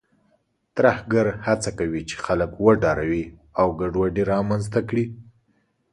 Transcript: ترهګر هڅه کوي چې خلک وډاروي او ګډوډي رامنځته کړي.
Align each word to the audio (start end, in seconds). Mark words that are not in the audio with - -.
ترهګر 0.77 1.25
هڅه 1.47 1.71
کوي 1.79 2.01
چې 2.09 2.15
خلک 2.25 2.51
وډاروي 2.65 3.25
او 3.59 3.67
ګډوډي 3.79 4.23
رامنځته 4.33 4.79
کړي. 4.89 5.05